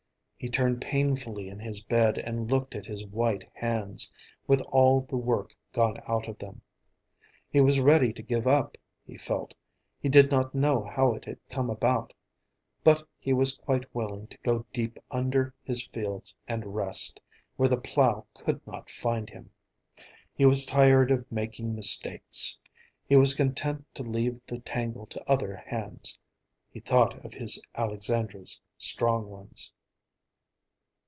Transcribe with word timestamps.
He 0.43 0.49
turned 0.49 0.81
painfully 0.81 1.49
in 1.49 1.59
his 1.59 1.83
bed 1.83 2.17
and 2.17 2.49
looked 2.49 2.73
at 2.73 2.87
his 2.87 3.05
white 3.05 3.47
hands, 3.53 4.11
with 4.47 4.59
all 4.71 5.01
the 5.01 5.15
work 5.15 5.55
gone 5.71 6.01
out 6.07 6.27
of 6.27 6.39
them. 6.39 6.61
He 7.47 7.61
was 7.61 7.79
ready 7.79 8.11
to 8.13 8.23
give 8.23 8.47
up, 8.47 8.75
he 9.05 9.19
felt. 9.19 9.53
He 9.99 10.09
did 10.09 10.31
not 10.31 10.55
know 10.55 10.83
how 10.83 11.13
it 11.13 11.25
had 11.25 11.37
come 11.51 11.69
about, 11.69 12.13
but 12.83 13.07
he 13.19 13.33
was 13.33 13.55
quite 13.55 13.93
willing 13.93 14.25
to 14.29 14.37
go 14.39 14.65
deep 14.73 14.97
under 15.11 15.53
his 15.63 15.85
fields 15.85 16.35
and 16.47 16.73
rest, 16.73 17.19
where 17.55 17.69
the 17.69 17.77
plow 17.77 18.25
could 18.33 18.65
not 18.65 18.89
find 18.89 19.29
him. 19.29 19.51
He 20.33 20.47
was 20.47 20.65
tired 20.65 21.11
of 21.11 21.31
making 21.31 21.75
mistakes. 21.75 22.57
He 23.05 23.15
was 23.15 23.35
content 23.35 23.85
to 23.93 24.01
leave 24.01 24.41
the 24.47 24.57
tangle 24.57 25.05
to 25.05 25.23
other 25.31 25.57
hands; 25.67 26.17
he 26.71 26.79
thought 26.79 27.23
of 27.23 27.31
his 27.31 27.61
Alexandra's 27.75 28.59
strong 28.79 29.27
ones. 29.29 29.71